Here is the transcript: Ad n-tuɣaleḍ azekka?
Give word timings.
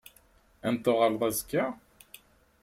Ad 0.67 0.71
n-tuɣaleḍ 0.73 1.21
azekka? 1.29 1.65